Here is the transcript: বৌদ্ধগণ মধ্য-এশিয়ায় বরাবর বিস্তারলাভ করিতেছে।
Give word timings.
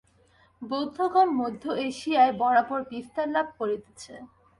বৌদ্ধগণ 0.61 1.27
মধ্য-এশিয়ায় 1.39 2.33
বরাবর 2.39 2.79
বিস্তারলাভ 2.91 3.47
করিতেছে। 3.59 4.13